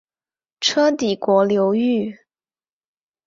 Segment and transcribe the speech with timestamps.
[0.59, 2.17] 车底国流域。